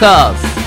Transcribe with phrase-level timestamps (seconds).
[0.00, 0.60] カーズ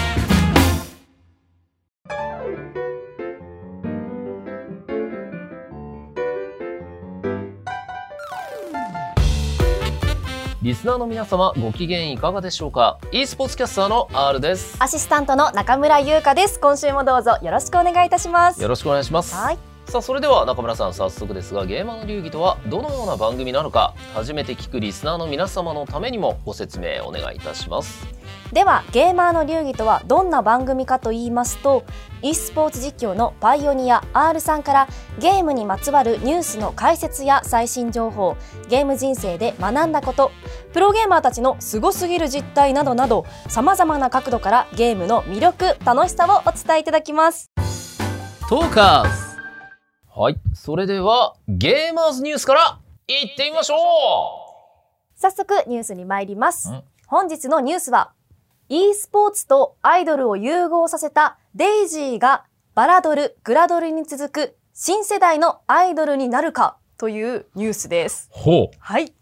[10.61, 14.77] リスナーの皆様ご機嫌いかがでしょうか？e スポーツキャスターの R です。
[14.79, 16.59] アシスタントの中村優香です。
[16.59, 18.61] 今週もどうぞよろしくお願いいたします。
[18.61, 19.33] よろしくお願いします。
[19.33, 28.07] はいさあそれでは中村さん早速ですがゲーマーの流儀とはどのような番組なのか初めて聞くリスナーの皆様のためにもご説明お願いいたします。
[28.51, 31.83] ではゲーマーの流儀とはどんな番組かと言いますと
[32.23, 34.87] e スポーツ実況のパイオニア R さんから
[35.19, 38.35] ゲームにまつわるニュースの解説や最新情報
[38.69, 40.31] ゲーム人生で学んだこと
[40.73, 47.51] プロゲーマーたちのすごすぎる実態などなどさまざまな角度からゲームの魅力楽しさをお伝えいただきます。
[48.49, 49.32] トーカーズ
[50.15, 50.35] はい。
[50.53, 53.75] それではゲーマーズニュースからいってみましょ
[55.15, 56.69] 早速ニュースに参ります。
[56.69, 56.83] ん。
[57.07, 58.11] 本日のニュースは
[58.69, 68.29] e スポーツとアイドルを融合させたデイジーがバラドル、グラドルに続く新世代のアイドルになるかというニュースです。
[68.35, 68.37] う。
[68.37, 69.13] ほはい。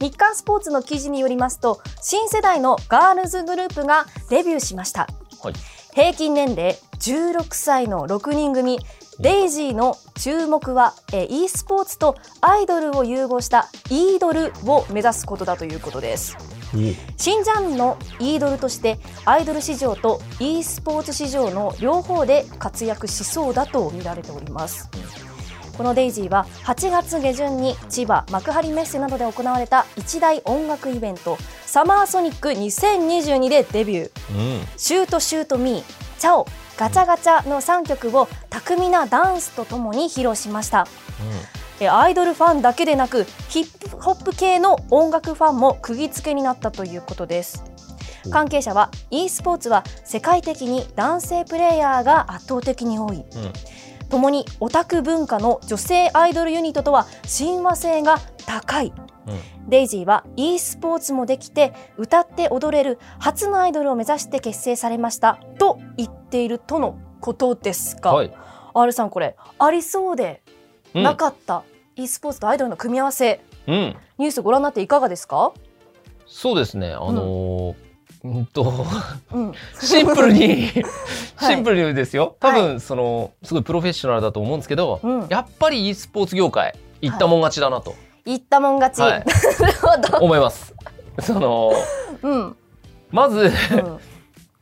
[0.00, 5.06] 日刊スポーツの記事によりますと、新世代のガールズグループがデビューしました。
[5.40, 5.54] はい。
[5.94, 8.80] 平均年齢16歳の6人組、
[9.20, 16.36] デイジーの注目は、えー e スポーツとアイドルを融合したイードルを目指すことだということです。
[17.16, 24.90] 新ジャンルのイードルとしてアイドル市場と e スポーツ市場の両方で活躍しそうだと見られております。
[25.76, 40.86] このデイジーは8月下旬に千葉幕張メッセなどで行われた一大音楽イベントサマーソニック2022でデビューうんシュートシュートミーチャオガチャガチャの3曲を巧みなダンスとともに披露しました。
[41.80, 47.64] えアイドルファンだけでなくヒップホップ系の音楽ファンも釘付けになったということです。
[48.26, 53.16] お関係者は e スポーツは世界的に男性プレイヤーが圧倒的に多い。
[53.16, 53.24] うん。
[54.08, 58.92] 共にオタク文化の女性アイドルユニットとは親和性が高い
[59.26, 59.32] う
[59.66, 59.68] ん。
[59.68, 68.32] デイジーは e スポーツもできて歌って踊れる初のアイドルを目指して結成されましたと言っているとのことですが、はい、
[68.74, 70.42] R さんこれありそうで
[70.94, 71.64] うんなかった、
[71.96, 73.96] e スポーツとアイドルの組み合わせうん。
[74.18, 75.52] ニュースご覧になっていかがですか、
[76.26, 76.92] そうですね。
[76.92, 77.74] あのー
[78.24, 78.46] うん。
[78.46, 78.86] と
[79.32, 80.68] うん、 シンプルに
[81.36, 81.54] はい。
[81.54, 82.36] シンプルにですよ。
[82.40, 89.24] 多分そのすごいプロフェッショナルだと思うんですけど、うん、やっぱり e スポーツ業界行ったもん勝ちだなと言ったもん勝ち、はい。
[89.60, 89.72] なる
[90.10, 90.74] ほど、思います。
[91.20, 91.72] その
[92.22, 92.56] うん。
[93.10, 93.50] まずうん。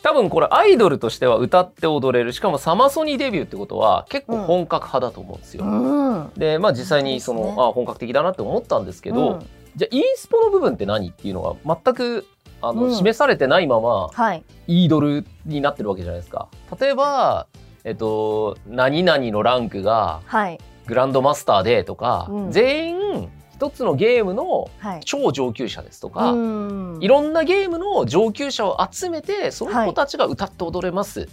[0.03, 2.33] 多分これアイドルとしては歌って踊れる。
[2.33, 5.65] しかもサマソニデビューってことは結構本格派だと思うんですよ。
[5.65, 6.31] うん。
[6.37, 7.55] でまあ実際にその、ね。
[7.56, 9.47] あ本格的だなって思ったんですけど、うん。
[9.77, 12.27] じゃあ e スポの部分って何っていうのが全く
[12.61, 12.94] あの、うん。
[12.94, 16.49] 示されてないままはい、イードルになってるわけじゃないですか。
[16.81, 17.47] 例えば、
[17.84, 22.50] えっと、何々のランクがはい、グランドマスターでとか、うん。
[22.50, 23.31] 全員
[23.62, 26.99] 一つのゲームのはい、超上級者ですとか、うん。
[27.00, 31.28] いろんなゲームの上級者を集めてその子たちが歌って踊れます、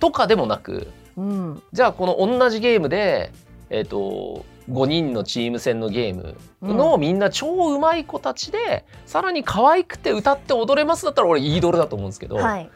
[0.00, 1.62] とかでもなくうん。
[1.72, 3.30] じゃあこの同じゲームで、
[3.70, 12.68] えっと5人のチーム戦のゲームのみんな超うまい子たちで、さらに可愛くて歌って踊れますだったら俺イードルだと思うんですけど、はい、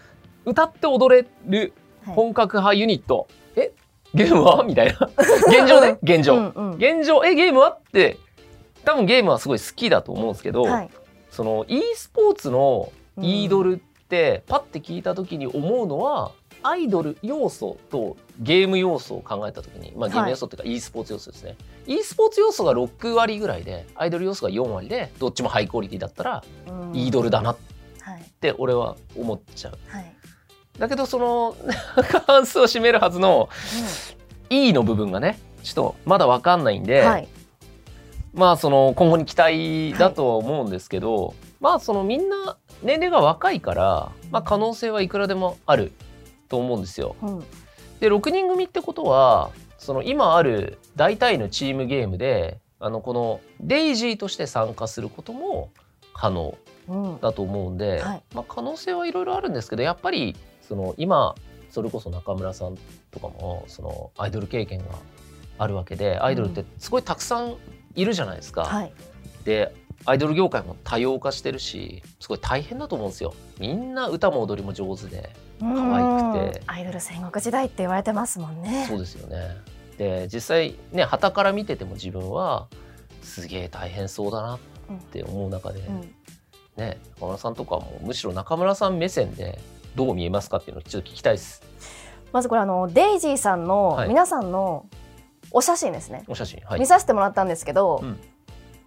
[0.45, 1.73] 歌って踊れる
[2.05, 2.15] はい。
[2.15, 3.27] 本格派ユニット、
[3.57, 3.73] え？
[4.15, 4.63] ゲームは？
[4.63, 5.11] みたいな。
[5.49, 6.75] 現状ね現状、うんうん。
[6.75, 7.25] 現状？
[7.25, 7.35] え？
[7.35, 7.71] ゲームは？
[7.71, 8.19] って
[8.87, 10.91] 多分ゲームはすごい好きだと思うんですけど、はい、
[11.31, 13.77] その e スポーツのイードルっ
[14.09, 16.33] てパッて聞いた時に思うのは
[16.63, 26.97] アイドル要素とゲーム要素を考えた時に、まあ、ゲーム要素っていうか e スポーツ要素ですね、e スポーツ要素が6割ぐらいでアイドル要素が4割でどっちもハイクオリティだったらうん。
[26.97, 27.57] イードルだなっ
[28.07, 29.79] はい、て俺は思っちゃう。
[29.89, 30.15] はい、
[30.79, 31.57] だけどその
[32.09, 33.49] 過半数を占めるはずの
[34.49, 37.29] E の部分がねちょっとまだ分かんないんで、はい、
[38.37, 45.91] まあその今後に期待だとは思うんですけど、まあそのみんな年齢が若いから、まあ、可能性はいくらでもある
[46.49, 47.17] と思うんですよ。
[47.23, 47.41] うん、
[47.99, 55.71] で6人組ってことはその今ある大体のチームゲームであのこのデイジーとして参加することも
[56.13, 56.57] 可能
[56.89, 58.23] うん、だと思うんで、はい。
[58.33, 61.35] まあ、可能性はいろいろあるんですけどやっぱりその今
[61.69, 62.79] それこそ中村さん
[63.11, 64.85] とかもそのアイドル経験が
[65.59, 67.57] あるわけでアイドルってすごいたくさん
[67.97, 68.65] いるじゃないですか。
[68.65, 68.93] はい、
[69.45, 73.35] でアイドル業界も多様化してるしすごい大変だと思うんですよ。
[73.59, 78.87] みんな歌も踊りも上手で可愛くてアイドル戦国時代って言われてますもんね。
[78.89, 79.57] そうですよね。
[79.99, 82.69] で実際ね旗から見てても自分は
[83.23, 84.59] すげえ大変そうだなっ
[85.11, 86.15] て思う中で、うん
[86.77, 89.59] ね中村さんとかもむしろ中村さん目線で
[89.95, 91.63] どう見えますかっていうのをちょっと聞きたいです
[92.33, 94.87] まずこれあのデイジーさんのはい皆さんの
[95.51, 96.81] お写真ですね、お写真はい。
[96.81, 98.19] 見させてもらったんですけど、うん。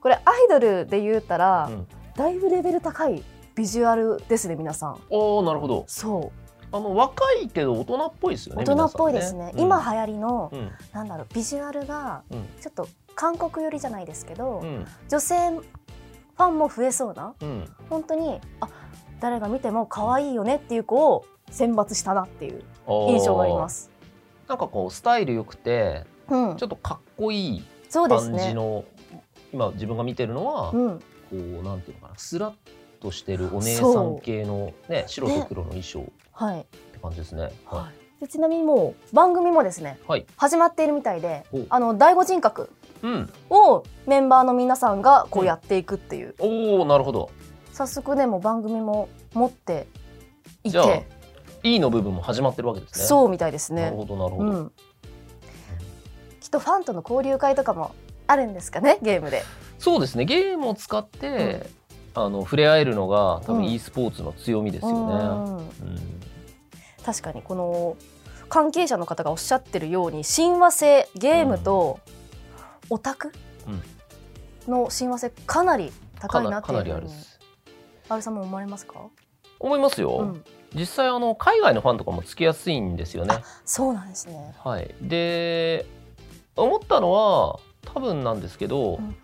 [0.02, 1.88] これアイドルで言うたら、うん。
[2.16, 3.24] だいぶレベル高い
[3.56, 5.00] ビジュアルですね皆さん。
[5.10, 5.86] おーなるほど。
[5.88, 6.32] そ
[6.72, 9.54] あの若いけど大人っぽいですようね大人っぽいですね。
[9.58, 10.72] 今流行りの、うん。
[10.94, 12.48] なんだろうビジュアルがうん。
[12.62, 14.86] ちょっと韓国寄りじゃないですけど、うん。
[15.10, 17.66] 女性ファンも増えそうなうん。
[17.90, 18.70] 本当にあ
[19.20, 23.90] 誰が見ても可愛いよねっていう子を選抜したなっていう印象があります。
[24.48, 27.64] なんかこうスタイル良くてうんちょ、っとかっこいい。
[27.92, 28.86] 感じの、
[29.52, 32.54] 今自分が見てるのは、うん、こうなんていうのかなスラッ
[33.00, 36.66] としてるお姉さん系のね白と黒の衣装っはい。
[36.94, 37.50] て感じですね。
[37.66, 40.08] はでちなみにもう番組もですねい。
[40.08, 40.26] はい。
[40.36, 42.70] 始まっているみたいでお、あの第五人格
[43.02, 43.34] うん。
[43.50, 47.32] をメンバーの皆さんがこうやっていくっていう、おおなるほど。
[47.74, 49.88] 早速ねもう番組も持って
[50.64, 51.08] いじゃあて、
[51.64, 53.06] E の部分も始まってるわけですね。
[53.06, 53.84] そうみたいですね。
[53.84, 54.50] なるほどなるほど。
[54.52, 54.72] うん。
[56.50, 57.94] きっとファンとの交流会とかも
[58.26, 59.44] あるんですかねゲームで。
[59.78, 60.26] そうですね。
[60.26, 61.70] ゲームを使って、
[62.16, 64.96] あの触れ合えるのが多分うん e スポーツの強みですよね。
[64.96, 65.70] うんうん
[67.06, 67.98] 確かにこの
[68.50, 72.00] 関係者の方がおっしゃってるように親和性ゲームと
[72.90, 73.32] オタク
[74.68, 77.40] の親和性かなり高かいなっていうふうにあるです。
[78.10, 78.96] あるさんも思われますか、
[79.60, 80.18] 思いますよ。
[80.18, 80.44] うん、
[80.74, 83.36] 実際あの海外のファンとかもつきやすいんですよね。
[83.66, 84.56] そうなんですね。
[84.64, 84.94] はい。
[85.02, 85.86] で
[86.60, 89.16] 思ったのは多分なんですけど、うん。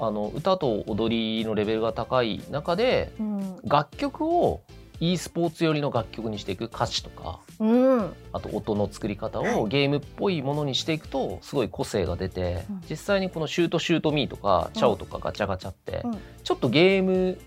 [0.00, 4.60] あの歌と踊りのレベルが高い中でうん、楽曲を
[5.00, 9.54] e スポーツ寄りの楽曲にしていく歌詞とかうん、あと音の作り方はい。
[9.54, 12.80] をゲームっぽいものにしていくとすごい個性が出て、うん。
[12.88, 14.78] 実際にこの「シュートシュートミー」とか「うん。
[14.78, 16.18] チャオ」とかガチャガチャって、うん。
[16.44, 17.38] ちょっとゲーム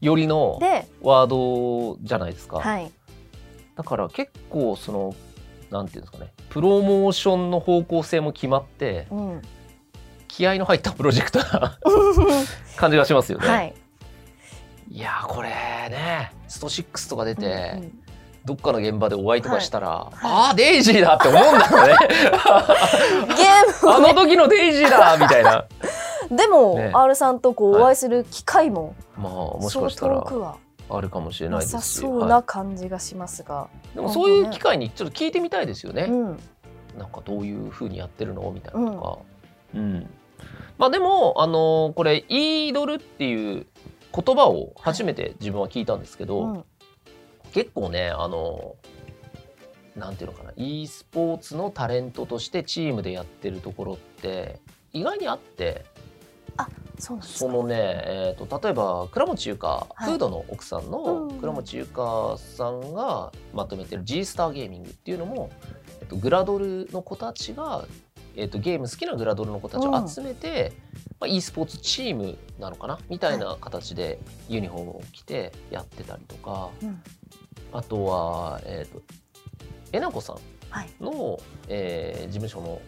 [0.00, 2.90] 寄りので、ワードじゃないですか、はい、
[3.76, 5.14] だから結構その
[5.70, 6.32] なんていうんですかね。
[6.48, 9.42] プロモーションの方向性も決まってうん、
[10.28, 11.78] 気合の入ったプロジェクトな
[12.76, 13.48] 感じがしますよね。
[13.48, 13.74] はい、
[14.90, 18.00] いやーこれねスト6とか出て、うんうん。
[18.44, 20.16] どっかの現場でお会いとかしたら、はい。
[20.22, 21.96] ああデイジーだって思うんだよね。
[23.36, 25.66] ゲームあの時のデイジーだみたいな。
[26.30, 26.90] でも、ね。
[26.94, 30.14] R さんとこうお会いする機会もまあもしかしたら。
[30.16, 30.56] 遠くは
[30.96, 36.38] あるかもしれないですし、そうはな感じがしますが、いでもそういう機会にちょっと聞いてみたいですよね、うん、
[36.98, 38.50] なんかどういう風にやってるの？
[38.52, 39.18] みたいなとか、
[39.74, 40.10] うん。
[40.78, 43.66] まあでもあのこれ「イードル」っていう
[44.14, 46.64] 言葉を初めて自分は聞いたんですけど、うん、
[47.52, 48.76] 結構ねあの
[49.96, 50.52] なんていうのかな。
[50.56, 54.60] e スポーツのタレントとしてチームでやってるところって
[54.92, 55.84] 意外にあって。
[56.56, 56.89] そうなんですか。
[57.00, 60.04] そのね、えー、と例えば倉持優香、はい。
[60.04, 65.50] フードの奥さんのうん倉持優香さんがまとめてる G スターゲーミングっていうのも、
[66.00, 67.84] えっと、グラドルの子たちが、
[68.36, 70.72] えっと、ゲーム好きなグラドルの子たちを集めて、
[71.18, 72.98] まあ、e スポーツチームなのかな？
[73.08, 74.18] みたいな形で
[74.48, 77.02] ユニフォームを着てやってたりとか、うん。
[77.72, 79.02] あとは、えー、と
[79.92, 80.36] えなこさん
[80.70, 80.90] はい。
[81.00, 81.38] の、
[81.68, 82.80] えー事務所の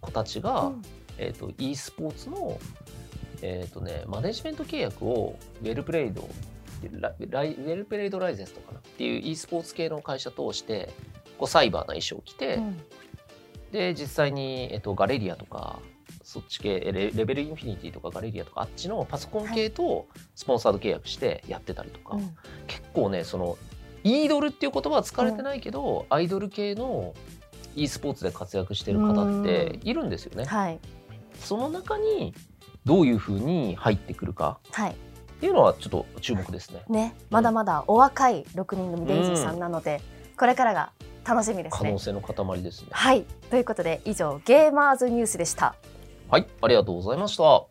[0.00, 0.82] 子たちが、うん。
[1.18, 2.58] えー、と e スポーツの、
[3.42, 6.28] えーとね、マネジメント契約をウェルプレイド
[6.98, 10.90] ラライウェルプレイドライゼンスとかなっていう e スポーツ系の会社通して
[11.38, 12.80] こうサイバーな衣装を着て、うん。
[13.72, 15.80] で実際に、えっとガレリアとか
[16.22, 22.36] そっち系えレレベルインフィニティとかガレリアとかあっちのパソコン系とスポンサード契約してやってたりとか、うん。
[22.66, 23.58] 結構ねその
[24.02, 27.14] イードルっていう言葉は使われてないけど、アイドル系の
[27.76, 30.44] e スポーツで活躍してる方っているんですよね。
[30.44, 30.78] はい。
[31.38, 32.34] その中に
[32.84, 34.94] どういうふうに入ってくるかはいっ
[35.40, 36.82] ていうのはちょっと注目ですね。
[36.90, 40.02] ねまだまだお若い6人組デイジーさんなので、
[40.36, 40.92] これからが
[41.26, 41.98] 楽しみですね可能。
[41.98, 42.88] 性の塊ですね。
[42.90, 45.74] はいということで以上ゲーマーズニュースでした。
[46.28, 47.42] はい、ありがとうございました。
[47.42, 47.70] ト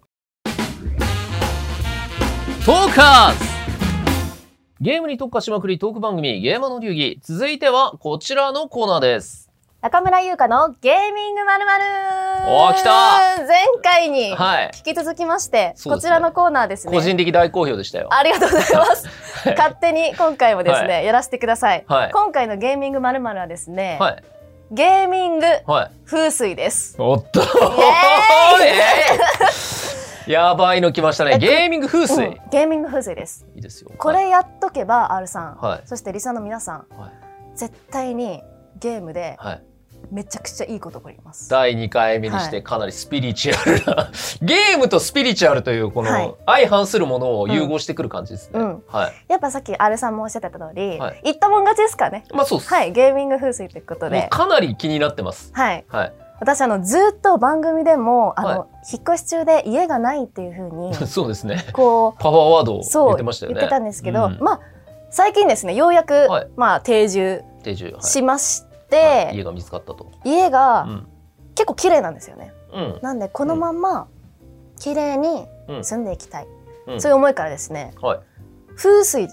[2.66, 3.46] ーカーズ
[4.82, 9.49] ゲームに特化しまくりトーク番組ゲーマーの流儀続いてはこちらのコーナーです。
[9.82, 11.86] 中村優香のゲーミングまるまる
[12.50, 16.94] おー来た前回にはい、引き続きまして、そうですねこちらのコーナーですね。
[16.94, 18.10] 個人的大好評でしたよ。
[18.12, 19.08] ありがとうございます。
[19.58, 21.86] 勝手に今回もですね、はやらせてください。
[21.88, 24.24] はい、今回のゲーミングまるまるはですね、はい、
[24.72, 25.92] ゲーミングはい。
[26.06, 26.98] 風水です。
[27.00, 27.40] おっと
[30.28, 31.38] やばいの来ましたね。
[31.38, 32.26] ゲーミング風水。
[32.26, 33.46] うんゲーミング風水です。
[33.56, 33.92] いいですよ。
[33.98, 37.12] これやっとけば R さん、はいそしてリサの皆さん、はい、
[37.56, 38.44] 絶対に
[38.80, 39.64] ゲームではい、
[40.12, 41.50] めちゃくちゃいいことがあります。
[41.50, 44.12] 第2回目にしてかなりスピリチュアルな、
[44.42, 48.60] ゲームとスピリチュアルというこはいの相反するものを融合してくる感じですね。
[48.60, 49.14] うんはい。
[49.28, 52.26] やっぱさっきアルさんもおっしゃってた通り、はい言ったもん勝ちですからね。
[52.34, 52.74] まあそうです。
[52.74, 54.28] はい、ゲーミング風水ということで。
[54.30, 55.52] かなり気になってます。
[55.54, 55.86] はい。
[55.90, 56.14] はい。
[56.40, 58.60] 私あのずっと番組でもあの、はい
[58.92, 61.66] 引っ越し中で家がないっていう風に そうですね。
[61.74, 63.56] こパワーワードを言ってましたよね。
[63.56, 64.60] 言ってたんですけど、うんまあ
[65.12, 67.44] 最近ですねようやく、はいまあ定住
[68.02, 70.12] しまして、はい家が見つかったと。
[70.24, 71.08] 家がうん。
[71.56, 72.54] 結構綺麗なんですよね。
[72.74, 73.00] うん。
[73.02, 74.08] なんでこのまんま
[74.80, 75.84] 綺麗にうん。
[75.84, 76.48] 住んでいきたい、
[76.88, 78.20] うんそういう思いからですねはい。
[78.76, 79.28] 風水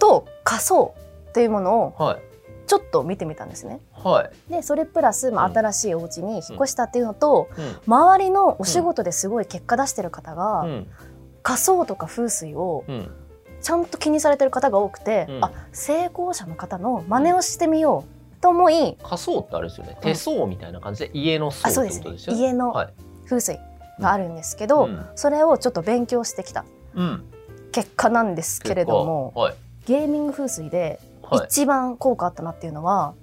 [0.00, 0.94] と仮想
[1.32, 2.22] というものをはい。
[2.66, 3.80] ちょっと見てみたんですね。
[3.92, 4.50] はい。
[4.50, 7.76] でそれプラス、まあ、うん新しいお家に引っ越したっていうのと、うん。
[7.86, 10.86] 周りのお仕事ですごい結果出してる方が、うん。
[11.42, 13.10] 仮想とか風水をうん。
[13.60, 19.96] ちゃんと気にされてる方が多くて、うんあ成功者の方の真似をしてみようと思い、仮想ってあれですよね。
[20.00, 22.40] 手相みたいな感じで家のあそうです層ってことですよね。
[22.42, 22.94] 家のはい。
[23.24, 23.58] 風水
[24.00, 26.64] があるんですけど、うんそれをちょっと勉強してきた
[26.94, 27.24] うん。
[27.72, 29.54] 結果なんですけれどもはい。
[29.86, 31.46] ゲーミング風水ではい。
[31.46, 33.14] 一番効果あったなっていうのは、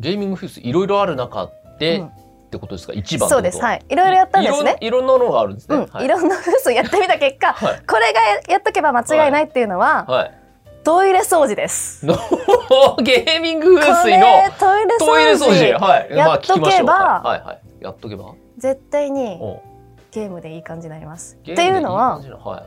[0.00, 2.10] ゲーミングフースいろいろある中で、うんっ
[2.56, 2.92] てことですか？
[2.92, 4.76] 一番そうですはいいろいろやったんですね。
[4.80, 5.76] いろんいろんなのがあるんですね。
[5.76, 7.82] うん、はいいろんな風水やってみた結果はい。
[7.84, 10.34] これがやっとけば間違いないっていうのは、はい。
[10.84, 12.04] トイレ掃除です。
[12.06, 12.14] の
[13.02, 15.78] ゲーミング風こ水のれトイレ掃除。
[15.78, 16.08] はい。
[16.14, 17.60] まあやっとけばはいはいはい。
[17.80, 18.34] やっとけば。
[18.58, 19.40] 絶対に
[20.10, 21.36] ゲームでいい感じになります。
[21.36, 22.62] っていうのははい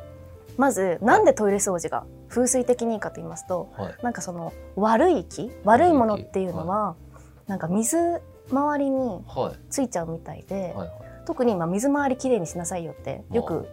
[0.58, 3.96] まずなんでトイレ掃除が風水的にいいかと言いますとはい。
[4.02, 6.96] なんかその悪い気悪いものっていうのは、
[7.46, 8.20] なんか水
[8.52, 9.60] 回りにはい。
[9.70, 10.90] ついちゃうみたいで、はい。
[11.28, 13.68] 特に今水回りきれいにしなさいよってよく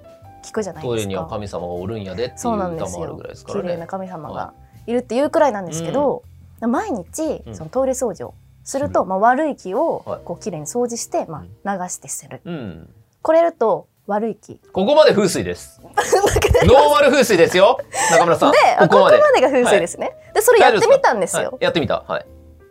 [0.45, 1.35] 聞くじゃないトイレにはですか。
[1.37, 3.87] 神様がおるんやでっていう歌もあるぐらいですからね綺麗な。
[3.87, 4.55] 神様が
[4.87, 6.23] いるっていうくらいなんですけど、
[6.61, 8.35] 毎日うんそのトイレ掃除を
[8.65, 12.41] すると、まあ、悪い気をはいこう綺麗に掃除して、まあ、流して捨てる。
[12.45, 12.91] うん。
[13.23, 14.61] これやると悪い気。
[14.73, 15.81] ここまで風水です。
[15.85, 17.79] ノーマル風水ですよ。
[18.11, 18.53] 中村さん。
[18.53, 19.19] であここまで。
[19.41, 20.15] が風水ですね。
[20.35, 21.51] でそれやってみたんですよ。
[21.53, 22.05] はいやってみた。
[22.07, 22.27] はい。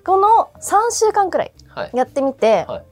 [0.06, 1.92] この3週間くらいはい。
[1.94, 2.84] やってみて、はい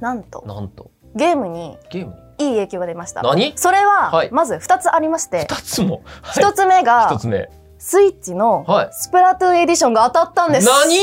[0.00, 2.27] なんとなんとゲームにゲームに？
[2.38, 3.22] いい影響が出ました。
[3.22, 3.52] 何？
[3.56, 6.02] それは、はいまず2つありまして二つも？
[6.22, 7.50] はい1つ目が一つ目。
[7.78, 10.66] スイッチのはいスプラトゥーンエディションが当たったんです。
[10.66, 10.96] 何？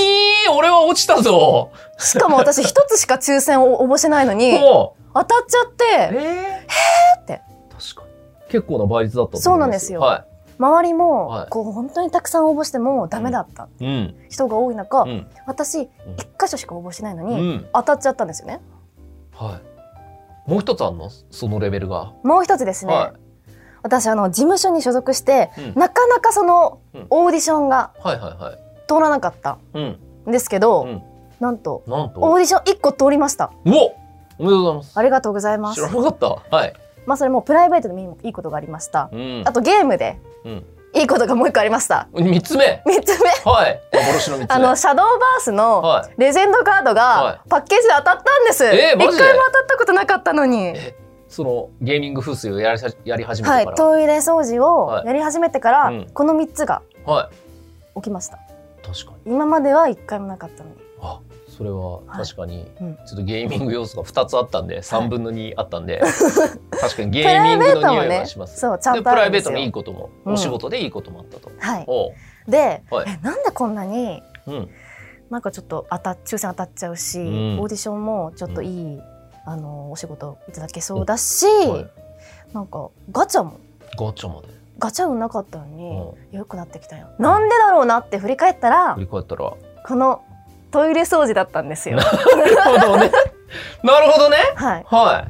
[0.58, 1.72] 俺は落ちたぞ。
[1.98, 4.60] しかも私1つしか抽選を応募してないのに。
[5.18, 7.22] 当たっちゃってえー？
[7.22, 8.50] って確かに。
[8.50, 10.26] 結構な倍率だったとそうないんですよは
[10.58, 13.86] 周りも、はいこう本当にたくさん応募してもダメだったい。
[13.86, 14.16] うん。
[14.30, 15.28] 人が多い中、うん。
[15.46, 15.88] 私1
[16.40, 17.68] 箇所しか応募してないのに、うん。
[17.74, 18.62] 当たっちゃったんですよね。
[19.34, 19.75] はい。
[20.46, 21.10] もう一つあんの？
[21.32, 22.14] そのレベルが。
[22.24, 23.14] もう一つですね、は
[23.84, 27.92] 私あの事務所に所属して、うんなかなかそのうんオーディションが。
[28.88, 30.00] 通らなかったうん。
[30.28, 31.02] んですけど、うん。
[31.40, 32.20] なんとなんと？
[32.22, 33.96] オーディション1個通りましたうお
[34.40, 35.00] おめでとうございます。
[35.00, 36.56] ありがとうございます知らなかった。
[36.56, 36.74] はい。
[37.06, 39.52] まあそれもプライベートでもいいことがありましたうんあ。
[39.54, 40.66] とゲームでうん。
[40.96, 42.82] いいことがもう一個ありました三つ目。
[42.86, 43.82] 3つ目はい。
[43.94, 44.56] 幻の三つ目。
[44.56, 46.14] あのシャドーバースのはい。
[46.18, 49.24] レジェンドカードはがパッケージで当たったんです、一えーマジで？
[49.24, 50.96] 回も当たったことなかったのにえ
[51.28, 53.78] そのゲーミング風水をやりさやり始めはいてから。
[53.78, 57.36] トイレ掃除をはいやり始めてから、うんこの3つがはい。
[57.96, 58.38] 起きました
[58.86, 59.34] 確かに。
[59.34, 60.80] 今までは1回もなかったのにあ、
[61.58, 62.96] それは確かに、うん。
[62.96, 66.02] ちょっとゲーミング要素が2つあったんで、3分の2あったんで、
[66.72, 68.60] 確かにゲーミングの匂いベートもねがします。
[68.60, 70.34] そうプライベートのいいことも、うん。
[70.34, 71.50] お仕事でいいこともあったと。
[71.58, 72.52] はい。
[72.52, 73.06] で、はい。
[73.08, 74.70] えなんでこんなにうん。
[75.30, 77.60] なんかちょっと当た抽選当たっちゃうし、うん。
[77.62, 79.02] オーディションもちょっといい、
[79.46, 81.88] あのお仕事いただけそうだし、はい。
[82.54, 83.60] なんかガチャも。
[83.98, 84.50] ガチャまで。
[84.78, 86.02] ガチャ運なかったのに、
[86.34, 87.08] う良くなってきたよ。
[87.18, 89.54] なんでだろうなって振り返ったら振り返ったら。
[89.88, 90.24] この
[90.76, 91.96] トイレ掃除だったんですよ。
[91.96, 92.10] なる
[92.82, 93.12] ほどね。
[93.82, 94.38] なるほどね。
[94.56, 95.26] はい、は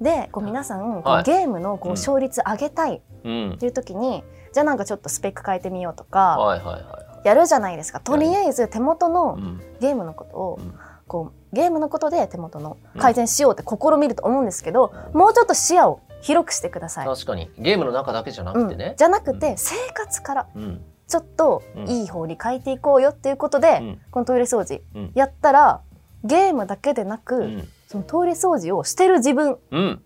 [0.00, 3.48] でこう皆さんはいゲームのこううん勝率上げたいっい。
[3.50, 3.58] うん。
[3.58, 6.80] ていう時に、じゃあなんかちょっとスペック変えてみようとかはいはいは
[7.24, 7.26] い。
[7.26, 9.60] やるじゃないですかとりあえず手元のうん。
[9.80, 10.78] ゲームのことをうん
[11.08, 17.06] こうゲームのことで手元の改善しようって試みると思うんですけど、もうちょっと視野を広くしてください。
[17.06, 18.96] 確かにゲームの中だけじゃなくてねうん、。
[18.96, 20.84] じゃなくてうん生活からうん。
[21.08, 21.88] ちょっとうん。
[21.88, 24.00] いい方に変えていこうよっていうことで、うん。
[24.10, 25.12] このトイレ掃除うん。
[25.14, 25.80] やったら
[26.24, 27.68] ゲームだけでなく、うん。
[27.86, 30.02] そのトイレ掃除をしてる自分うん。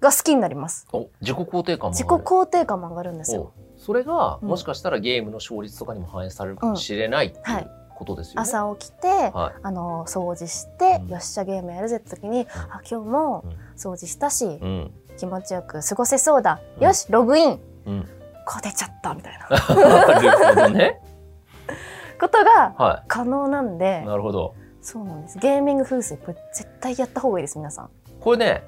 [0.00, 0.86] が好きになります。
[0.92, 3.52] お自己肯定感自己肯定感も上がるんですよ。
[3.76, 4.48] おそれが、うん。
[4.48, 7.68] もしかしたらゲームの勝率とかにも反映されるかもしれないはい。
[7.96, 8.42] ことですよね。
[8.42, 9.60] 朝起きて、はい。
[9.62, 11.08] あの掃除して、うん。
[11.08, 13.44] よっしゃゲームやるぜって時に、あ今日も
[13.76, 14.92] 掃除したし、うん。
[15.16, 16.84] 気持ちよく過ごせそうだ、うん。
[16.84, 17.60] よしログイン。
[17.86, 18.08] うん、
[18.46, 21.00] こう出ちゃったみたいななるほどね。
[22.20, 23.78] ことがは可能なんい。
[23.78, 24.54] でなるほど。
[24.80, 25.38] そうなんです。
[25.38, 27.90] ゲーミング風水これ絶対やった方がいいです皆さん。
[28.20, 28.62] これね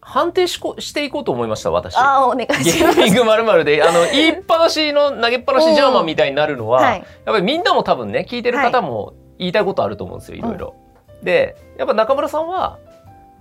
[0.00, 1.96] 判定しこしていこうと思いました私。
[1.96, 3.00] ああお願いゲします。
[3.00, 6.98] ーミングまるまるであの 言いっぱなしの投げっぱなしジャーマンみたいになるのは、はい。
[6.98, 10.74] やっぱりみんなも多分ね聞いてる方も言いたいことあると思うんですよいろいろ。
[11.22, 12.78] でやっぱ中村さんは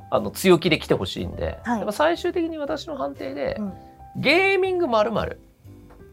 [0.10, 3.74] あの強気で来てほしいんで、はいやっぱ最終的に私の判定で、うん
[4.18, 5.40] ゲーミングまるまる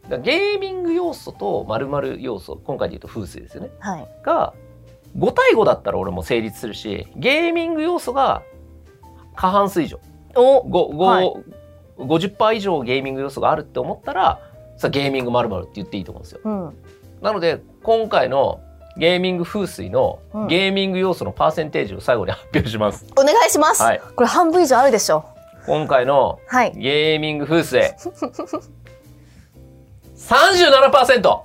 [0.09, 4.09] ゲーミング要素とまるまる要素今回で言うと風水ですよねはい。
[4.25, 4.55] が
[5.17, 8.43] 5対5だったら俺も成立するしゲーミング要素が
[9.37, 10.01] 過半数以上
[10.35, 11.35] おごごはい
[11.99, 14.41] 50%以上ゲーミング要素があるって思ったら
[14.77, 16.41] さゲーミングまるまるって言っていいと思うんですよ。
[16.43, 16.77] うん。
[17.21, 18.61] なので今回の
[18.97, 23.07] ゲーミング風水のうんゲーミング要素のパーセンテージを最後に発表します。
[23.13, 23.83] お願いします。
[23.83, 25.25] はい、これ半分以上あるでしょ
[25.67, 26.47] 今回のう。
[26.55, 26.73] はい。
[26.73, 27.81] ゲーミング風水
[30.17, 31.41] 37%!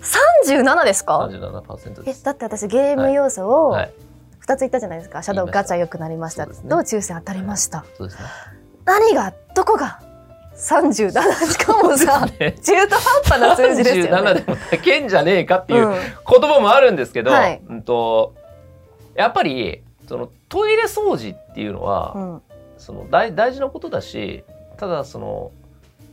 [0.00, 2.24] 三十七ですか？37%えです。
[2.24, 3.92] だって私ゲーム要素をはい、
[4.38, 5.22] 二つ言ったじゃないですか。
[5.22, 6.44] シャドウガチャ良くなりました。
[6.44, 7.84] そうですねどう抽選当たりました？
[7.96, 8.28] そうですね。
[8.84, 9.32] 何が？
[9.54, 10.00] どこが？
[10.54, 14.10] 三十七しかもさね中途半端な数字ですよね。
[14.12, 16.02] 37でも高んじゃねえかっていううん言
[16.50, 18.34] 葉もあるんですけど、はいうんと
[19.14, 22.42] やっぱりそのトイレ掃除っていうのは、うん
[22.88, 24.44] その大大事なことだし
[24.78, 25.52] ただその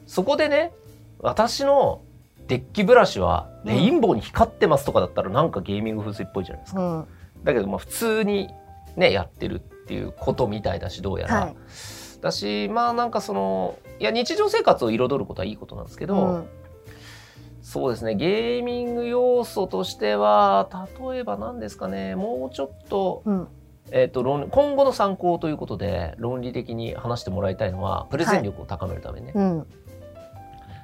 [0.08, 0.74] そこでね
[1.20, 2.02] 私の
[2.48, 6.82] デッキブラシはレインボーに光ってますとかだったらなんかゲーミング風水っぽいじゃないですか。
[6.82, 7.08] うん
[7.46, 8.50] だけどまあ普通に
[8.98, 11.36] ねやってるっていうことみたいだしどうやら。
[11.46, 11.56] はい。
[12.20, 16.48] だしまあなんかそのいや日常生活を彩ることはいいことなんですけど、うん
[17.62, 20.70] そうですねゲーミング要素としては
[21.10, 23.48] 例えば何ですかねもうちょっと,、うん
[23.92, 29.68] えー、と論今後の参考ということで論理的に話してもらいたいのはプレゼン力を高めるためにね、うん。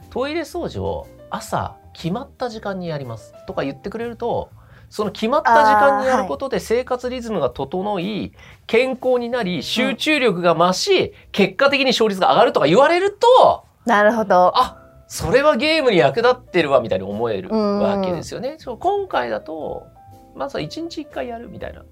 [0.09, 3.33] トイレ掃除を朝決まった時間にやります。
[3.47, 4.49] とか言ってくれると
[4.89, 8.33] その決まった時間にやることで生活リズムが整い
[8.67, 14.51] 健康になり集中力が増し、結果的に勝率が上がるとか言われるとなるほど。
[14.55, 14.77] あ
[15.07, 18.55] それはゲームに役立ってるわみたいに思えるうんわけですよね。
[18.59, 19.87] そう今回だと
[20.35, 21.83] まずは1日1回やるみたいな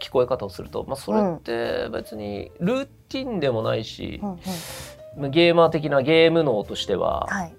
[0.00, 4.38] 聞こえ方をすると、まあ、それって別にルーティンでもないしう、んうん
[5.30, 7.54] ゲーマー的なゲーム脳としてははい。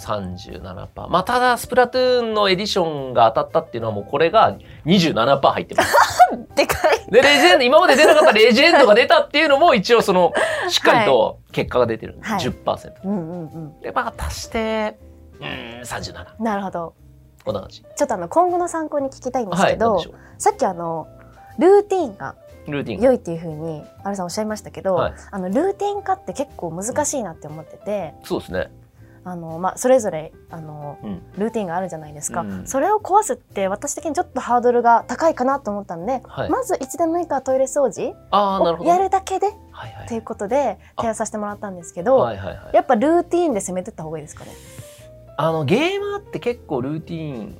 [0.00, 5.96] 37%まあただスプラトゥーンのエディションが当たったっていうのはもうこれが27%入ってます。
[6.56, 7.06] でかい。
[7.10, 10.32] でレジェンド今まで出なかったレジェンドが出たっていうのも一応その
[10.68, 12.92] しっかりと結果が出てるんで、はい10%。
[13.04, 13.80] うんうんうん。
[13.80, 14.96] でまあ足して
[15.40, 16.94] うーん37なるほど。
[17.44, 17.82] こんな感じ。
[17.82, 21.08] ちょっとあの今後の参考に聞きたいんですけど、でしょさっきあの
[21.60, 22.34] ルーティンが
[22.66, 22.70] う。
[22.72, 23.00] ルーティン。
[23.00, 28.70] 良いっていうふうにアルさんおっしゃいましたけど、はいあのルーティン化って結構難しいなって思ってて、そうですね。
[29.22, 31.22] あのまあそれぞれあのうん。
[31.36, 36.50] ルーティンがあるじゃないですか、うんそれを壊すって私的にちょっとハードルが高いかなと思ったんで、はい。
[36.50, 38.14] まずいつでもいいからトイレ掃除。
[38.32, 40.18] をやるだけでっはいはい。
[40.18, 42.76] うことであ提案させてもらったんですけど、はいはいはい。
[42.76, 44.52] やっぱルーティンで攻めてった方がいいですかね？
[45.36, 47.58] あのゲーマーって結構ルーティン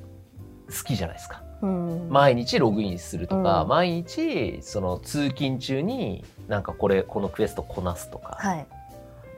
[0.66, 1.42] 好きじゃないですか。
[1.62, 2.08] うん。
[2.10, 3.68] 毎日ログインするとか、うん。
[3.68, 8.36] 毎日その通勤中になんかこれこのクエストこなすとか。
[8.38, 8.66] はい、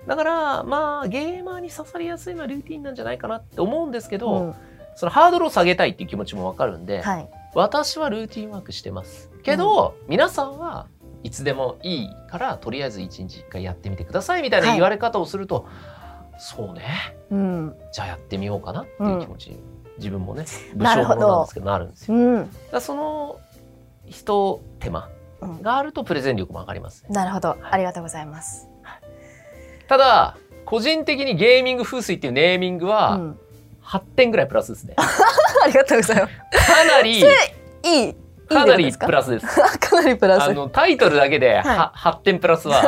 [0.07, 4.55] だからまあゲーマーに刺さりやすいのはルーティンなんじゃないかなって思うんですけど、うん。
[4.95, 9.31] そのハードルを下げたいっていう気持ちもわかるんで、はい、私はルーティンワークしてます。
[9.43, 10.87] けど、皆さんは
[11.23, 14.77] いつでもいいからとりあえず1日1回やってみてくださいみたいなはい。
[14.77, 15.67] 言われ方をすると、
[16.39, 17.17] そうね。
[17.31, 17.77] うん。
[17.93, 19.61] じゃあやってみようかなっていう気持ちに、
[20.03, 22.15] 自分もね 武なるほど将者なんですけどなるんですよ。
[22.17, 23.37] うんだその
[24.07, 25.09] 一手間
[25.41, 27.11] うんがあるとプレゼン力も上がりますね。
[27.11, 28.69] なるほどありがとうございます。
[29.89, 33.39] ただ個人的にゲーミング風水っていうネーミングうはん、
[33.85, 34.95] 8点ぐらいプラスですね。
[34.99, 36.67] ありがとうございます。
[36.67, 37.25] かなりいい
[37.85, 38.15] いい
[38.49, 38.67] か？
[38.67, 39.47] なりプラスです。
[39.79, 40.45] かなりプラス。
[40.45, 42.83] あのタイトルだけでは、は8点プラスは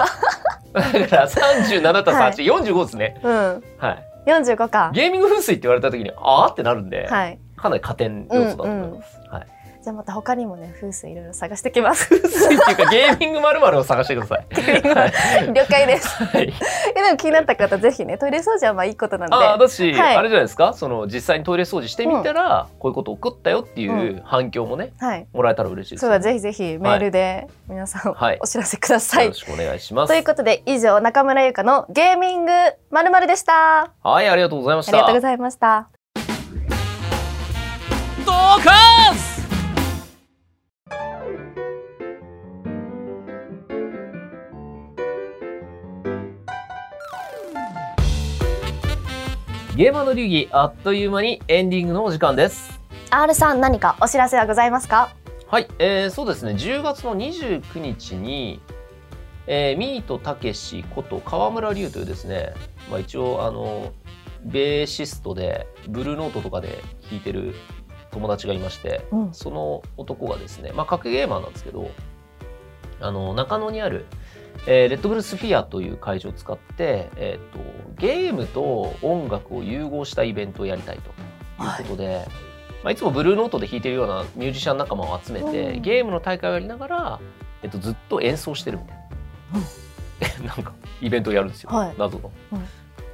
[0.72, 3.20] だから37たすはい8、45ですね。
[3.22, 4.04] うん、はい。
[4.26, 4.90] 四十五か。
[4.94, 7.38] ゲーミング風水って言われた時にあーってなるんで、はい。
[7.56, 9.18] かなり加点要素だと思います。
[9.30, 9.46] はい。
[9.84, 12.08] じゃあまた他にもね風水いろいろ探してきます。
[12.08, 14.46] 風水っていうかゲーミングまるまるを探してください。
[14.48, 15.06] は
[15.42, 16.08] い了解です。
[16.24, 16.52] はい。
[16.96, 19.36] えでも気になった方ぜひねトイレ掃除はまあいいことなんで。
[19.36, 20.72] ああだし、はいあれじゃないですか？
[20.72, 25.26] その実際にトイレ掃除してみたら、こういうこと起こったよっていう反響もねはい。
[25.34, 29.26] もらえたら嬉しいですそうだぜひぜひメールで皆さんはいお知らせください。
[29.26, 32.52] よろしくお願いしますということで以上中村優香のゲーミング
[32.90, 33.90] まるまるでした。
[34.02, 35.88] あはいありがとうございましたりがとうございました。
[38.24, 38.83] ドカン
[49.76, 52.80] ゲーマーの流儀あっという間にエンディングのお時間です。
[53.10, 55.12] R さん何かお知らせはございますか？
[55.48, 56.52] はい、えー、そうですね。
[56.52, 58.60] 10月の29日に、
[59.48, 62.54] えー、ミートたけしこと川村隆というですね、
[62.88, 63.92] まあ、一応あの
[64.44, 67.56] ベーシストでブルーノートとかで弾いてる
[68.12, 69.34] 友達がいまして、うん。
[69.34, 71.90] その男がですね、まあ、格ゲーマーなんですけど
[73.00, 74.06] あの中野にある、
[74.66, 77.58] えーレッドブルスフィアという会場を使って、えー、と
[78.00, 81.10] ゲームと音楽を融合したイベントをやりたいと
[81.62, 82.26] いうことで、
[82.82, 85.82] まあ、いつもブルーノートで弾いてるようなミュージシャン仲間を集めて、うん。
[85.82, 87.20] ゲームの大会をやりながら、
[87.62, 88.96] えっと、ずっと演奏してるみたい
[90.46, 91.94] な、 なんかイベントをやるんですよ、はい。
[91.98, 92.30] 謎の。
[92.52, 92.66] うん。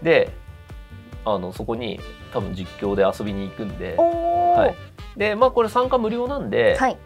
[0.02, 0.32] で
[1.24, 2.00] あのそこに
[2.32, 5.18] 多分実況で遊びに行くんではい。
[5.18, 6.96] でまあこれ参加無料なんで、はい、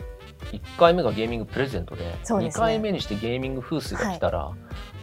[0.53, 4.57] 1回目がゲーミングプレゼントで2ですね回目にしてゲーミング風水が来たら、も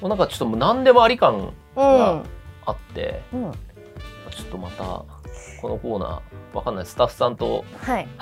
[0.03, 2.23] うなんかちょっともう何でもあり感うんが。
[2.65, 3.51] あって、うん。
[4.31, 8.07] ちょっとまたこのコーナーわかんないスタッフさんとはい。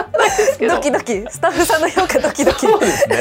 [0.00, 0.74] わかんないですけど。
[0.76, 1.12] ドキドキ。
[1.30, 2.66] スタッフさんの評価ドキドキ。
[2.66, 3.16] そうですね。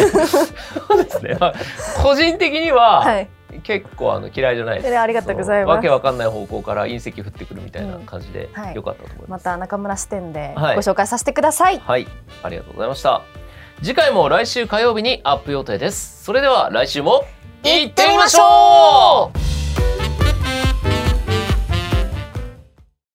[0.87, 1.53] そうですね、まあ
[2.01, 3.29] 個人的には、はい。
[3.63, 4.93] 結構あの嫌いじゃないです。
[4.93, 5.75] えありがとうございます。
[5.75, 8.75] わけわかんない方向から隕石降ってくるみたいな感じでうんはい。
[8.75, 10.77] よかったと思いま、ますた中村視点でごはい。
[10.77, 11.79] 紹介させてください。
[11.79, 12.07] はい。
[12.43, 13.21] ありがとうございました。
[13.83, 16.23] 次回も来週火曜日にアップ予定です。
[16.23, 17.25] それでは来週も
[17.63, 19.50] 行ってみましょう